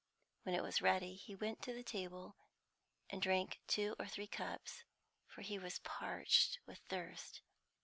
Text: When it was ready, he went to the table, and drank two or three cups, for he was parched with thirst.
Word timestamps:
When 0.41 0.55
it 0.55 0.63
was 0.63 0.81
ready, 0.81 1.13
he 1.13 1.35
went 1.35 1.61
to 1.61 1.73
the 1.75 1.83
table, 1.83 2.35
and 3.11 3.21
drank 3.21 3.59
two 3.67 3.95
or 3.99 4.07
three 4.07 4.25
cups, 4.25 4.83
for 5.27 5.41
he 5.43 5.59
was 5.59 5.77
parched 5.83 6.57
with 6.65 6.79
thirst. 6.89 7.41